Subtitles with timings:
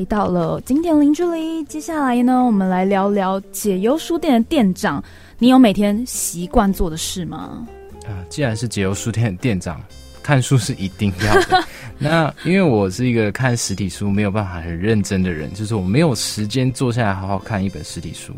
[0.00, 1.62] 回到了经典零距离。
[1.64, 5.04] 接下来呢，我们来聊聊解忧书店的店长。
[5.38, 7.68] 你有每天习惯做的事吗？
[8.06, 9.78] 啊，既然是解忧书店的店长，
[10.22, 11.62] 看书是一定要的。
[12.00, 18.32] 那因为我是一个看实体书没有办法很认真的人，就是我没有时间坐下来好好看一本实体书，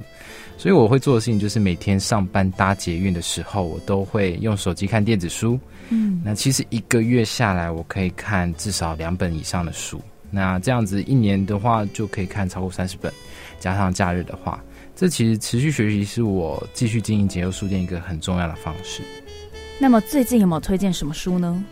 [0.59, 5.57] 所以我会做的事情就是每天上班搭捷运的时候，我都会用手机看电子书。
[5.91, 10.01] 嗯，那其实一个月下来，我可以看至少两本以上的书。
[10.35, 13.12] 那这样子一年的话，就可以看超过三十本，
[13.61, 14.58] 加上假日的话，
[14.96, 19.03] 这其实持续学习是我继续经营结构书店一个很重要的方式。
[19.79, 21.63] 那么最近有没有推荐什么书呢？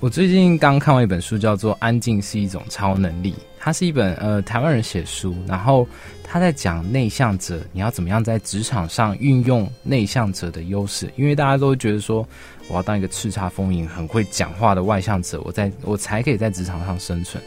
[0.00, 5.84] 我最近刚看完一本书，叫做《安静是一种超能力》，它是一本呃台湾人写书，然后
[6.22, 12.26] 他在讲内向者你要怎么样在职场上运用内向者的优势，因为大家都觉得说。
[12.70, 17.42] 我要当一个叱咤风云、很会讲话的外向者，我在我才可以在职场上生存。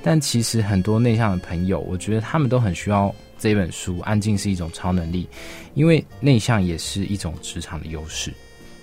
[0.00, 3.98] 但其实很多内向的朋友，我觉得他们都很需要这本书。
[4.04, 5.28] 安静是一种超能力，
[5.74, 8.32] 因为内向也是一种职场的优势。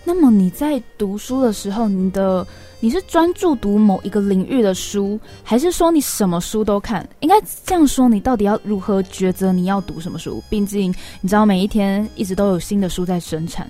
[0.08, 2.47] 那么你在读书的时候，你的
[2.80, 7.05] 你是专注读某一个领域的书，还是说你什么书都看？
[7.19, 10.41] 应该这样说，你到底要如何抉择你要读什么书？
[10.50, 13.67] 毕竟你知道，每一天一直都有新的书在生产。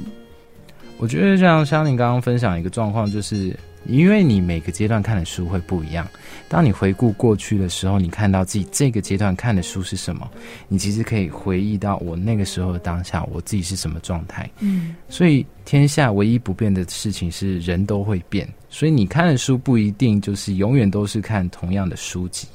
[0.99, 6.07] 我觉得像像你刚刚分享一个状况，就是因为你每个阶段看的书会不一样。
[6.49, 10.29] 当你回顾过去的时候，你看到自己这个阶段看的书是什么，
[10.67, 14.49] 你其实可以回忆到我那个时候的当下，我自己是什么状态。
[14.59, 22.47] 嗯，所以天下唯一不变的事情是人都会变，所以你看的书不一定就是永远都是看同样的书籍。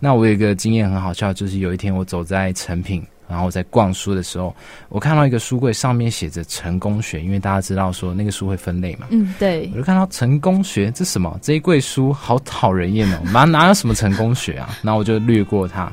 [0.00, 3.04] 那我有一个经验很好笑，就是有一天我走在成品。
[3.28, 4.54] 然后在逛书的时候，
[4.88, 9.06] 我看到一个书柜上面写着成功学，因为大家知道说那个书会分类嘛。
[9.10, 9.68] 嗯，对。
[9.72, 14.76] 我就看到成功学这什么这一柜书好讨人厌哦，哪哪有什么成功学啊？
[14.82, 15.92] 然后我就略过它。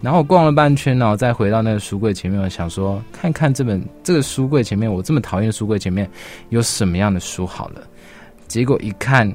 [0.00, 6.10] 然后我逛了半圈，然后再回到那个书柜前面，我想说看看这本这个书柜前面我这么讨厌的书柜前面
[6.48, 7.82] 有什么样的书好了。
[8.48, 9.32] 结果一看。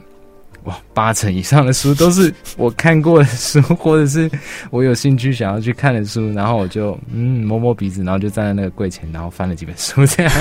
[0.67, 4.29] 哇，八成以上的书都是我看过的书，或者是
[4.69, 10.31] 我有兴趣想要去看的书，然后我就嗯摸摸鼻子，然后就站在那个柜前，然后翻了几本书这样。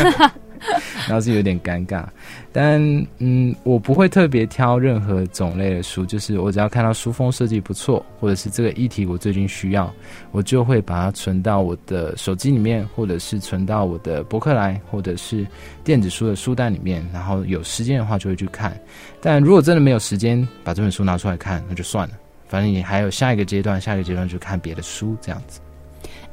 [1.07, 2.05] 然后是有点尴尬，
[2.53, 2.81] 但
[3.19, 9.93] 嗯，我不会特别挑任何种类的书，就是我只要看到书封设计不错，或者是这个议题我最近需要，
[10.33, 15.47] 我就会把它存到我的手机里面，或者是存到我的博客来，或者是
[15.85, 17.07] 电子书的书单里面。
[17.13, 18.79] 然后有时间的话就会去看，
[19.21, 22.15] 但如果真的没有时间把这本书拿出来看，那就算了，
[22.49, 25.61] 反正你还有下一个阶段，下一个阶段就看别的书这样子。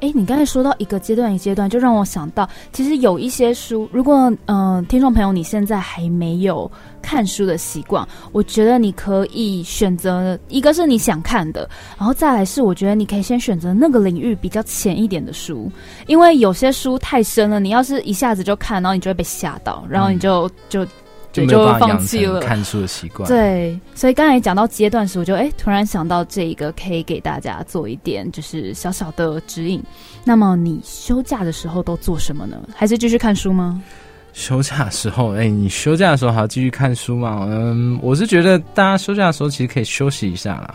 [0.04, 6.70] 哎，你刚才说到一个阶段一阶段，就让我想到，其实有一些书，如果嗯，听众朋友你现在还没有
[7.00, 11.66] 看书的习惯，我觉得你可以选择一个是你想看的，
[11.96, 15.72] 然后再来是我觉得你可以先选择那个领域比较浅一点的书，
[16.06, 20.86] 因为有些书太深了，你要是一下子就看，然后你就会被吓到，然后你就就。
[21.34, 23.28] 就就放弃了看书的习惯。
[23.28, 29.82] 对，所以刚才讲到阶段时，我就哎突然想到这一个可以给大家做一点就是小小的指引。
[30.22, 32.56] 那么你休假的时候都做什么呢？
[32.74, 33.82] 还是继续看书吗？
[34.34, 37.46] 休假的时候，哎，你休假的时候还要继续看书吗？
[37.48, 40.74] 嗯，我是觉得大家休假的时候其实可以休息一下啦。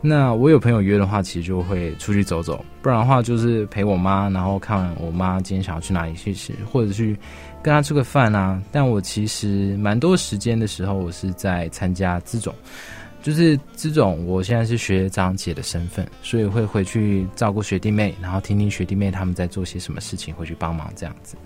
[0.00, 7.18] 那我有朋友约的话，其实就会出去走走；不然的话，就是陪我妈，然后看我妈今天想要去哪里去吃，或者去。
[7.60, 8.62] 跟她吃个饭啊！
[8.70, 12.54] 但我其实蛮多时间的时候，我是在参加这种，
[13.20, 14.24] 就是这种。
[14.28, 21.36] 我现在是学长姐的身份，所以会回去照顾学弟妹，然后听听学弟妹他们在做些什么事情，回去帮忙这样子。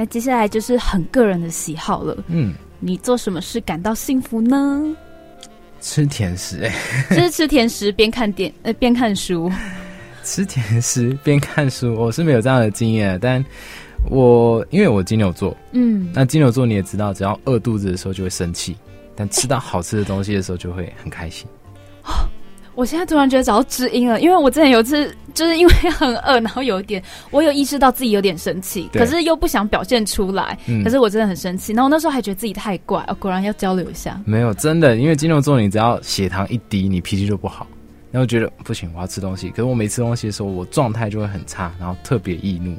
[0.00, 2.16] 那接下来就是很个人的喜好了。
[2.28, 4.96] 嗯，你做什么事感到幸福呢？
[5.82, 6.74] 吃甜食，哎，
[7.14, 9.52] 就是吃甜食边看电呃边看书。
[10.24, 13.44] 吃甜食 边看书，我是没有这样的经验，但。
[14.08, 18.74] 我因为我金牛座，嗯，那金牛座你也知道，只要饿肚子的时候就会生气，
[19.14, 21.46] 但吃到好吃的东西的时候就会很开心。
[22.80, 31.74] 我现在突然觉得找到知音了，因为我之前有一次就是因为很饿，然后有一点我有意识到自己有点生气，可是又不想表现出来，可是我真的很生气。
[31.74, 34.18] 然后那时候还觉得自己太怪，哦，果然要交流一下。
[34.24, 37.66] 没有真的，因为金牛座你只要血糖一低，你脾气就不好，
[38.10, 39.50] 然后觉得不行，我要吃东西。
[39.50, 42.74] 可是我没吃东西的时候，我状态就会很差，然后特别易怒。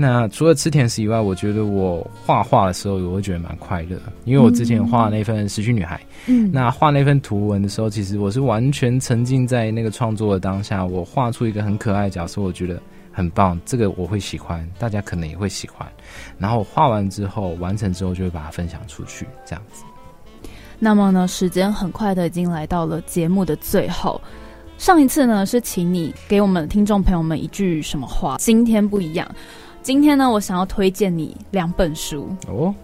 [0.00, 5.96] 那除了吃甜食以外，我觉得我画画的时候，我会觉得蛮快乐，因为我之前画那份《失去女孩》，
[6.26, 12.80] 嗯，那画那份图文的时候，其实我是完全沉浸在那个创作的当下，我画出一个很可爱的角色，我觉得
[13.10, 15.84] 很棒，这个我会喜欢，大家可能也会喜欢。
[16.38, 19.82] 然后画完之后，完成之后就会把它分享出去，这样子。
[20.78, 24.20] 那么呢，时间很快的已经来到了节目的最后。
[24.78, 29.28] 上一次呢是请你给我们听众朋友们一句什么话，今天不一样，
[29.88, 32.74] 今天呢我想要推荐你两本书哦。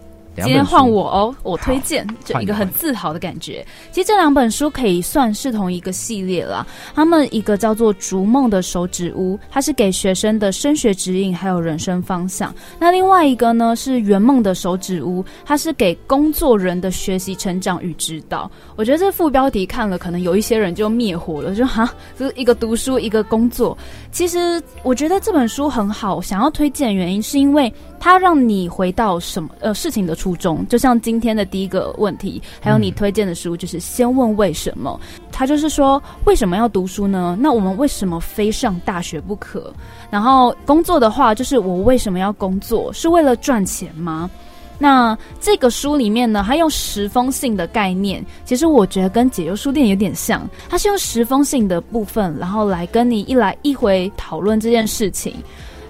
[0.43, 3.65] 今天换我哦，我推荐就一个很自豪的感觉。
[3.91, 6.67] 其实这两本书可以算是同一个系列了。
[6.93, 12.53] 他们一个叫做《逐梦的手指屋》，它是给学生的升学指引还有人生方向。
[12.77, 18.49] 那另外一个呢是《圆梦的手指屋》，它是给工作人的学习成长与指导。
[18.75, 21.89] 我觉得这副标题看了，可能有一些人就灭火了，就哈，
[22.19, 23.77] 就是一个读书，一个工作。
[24.11, 27.73] 其实我觉得这本书很好，想要推荐原因是因为。
[27.97, 34.97] 它让你回到什么呃事情的初衷，就像今天的第一个问题，还有你推荐的书，就是先问为什么。
[35.29, 37.37] 他就是说为什么要读书呢？
[37.37, 39.73] 那我们为什么非上大学不可？
[40.09, 42.93] 然后工作的话，就是我为什么要工作？
[42.93, 44.31] 是为了赚钱吗？
[44.77, 55.35] 那这个书里面呢，它用十封信的概念，其实我觉得跟解忧书店有点像，它是用十封信的部分，然后来跟你一来一回讨论这件事情。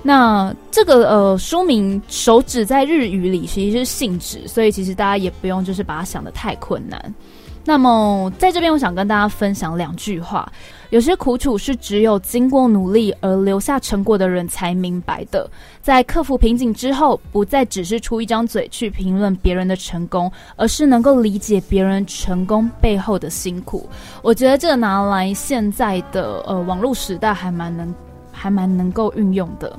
[0.07, 7.15] 那这个呃书名手指在日语里其实是信纸，所以其实大家也不用就是把它想的太困难。
[7.67, 10.47] 那么在这边，我想跟大家分享两句话：
[10.91, 15.49] 有些苦楚是只有经过努力而留下成果的人才明白的。
[15.81, 23.89] 在克服瓶颈之后，不再只是出一张嘴去评论别人的成功，而是能够理解别人成功背后的辛苦。
[24.21, 27.91] 我觉得这拿来现在的呃网络时代还蛮能。
[28.45, 29.75] 还蛮能够运用的。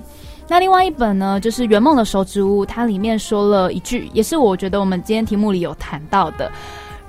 [0.48, 6.50] 那另外一本呢，就是《圆梦的手指屋》，它里面说了一句，也是我觉得我们今天题目里有谈到的：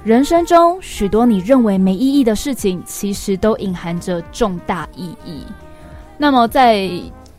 [0.03, 5.41] 人生中许多你认为没意义的事情，其实都隐含着重大意义。
[6.15, 6.87] 那么在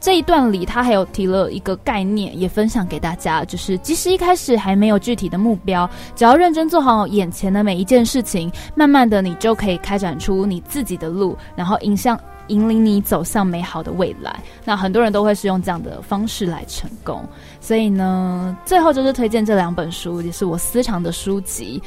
[0.00, 12.18] 这一段里，他还有提了一个概念，也分享给大家，就是即使一开始还没有具体的目标，只要认真做好眼前的每一件事情，慢慢的你就可以开展出你自己的路，然后影响。
[12.48, 17.24] 引领你走向美好的未来，那很多人都会是用这样的方式来成功。
[17.60, 21.82] 所以呢，最后就是推荐这两本书，也是我私藏的书籍。